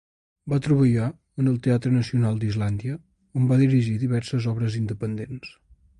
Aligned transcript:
Va 0.51 0.57
treballar 0.67 1.09
en 1.43 1.51
el 1.51 1.59
Teatre 1.67 1.91
Nacional 1.97 2.41
d'Islàndia 2.45 2.97
on 3.41 3.47
va 3.53 3.61
dirigir 3.65 3.97
diverses 4.07 4.49
obres 4.55 4.83
independents. 4.85 5.55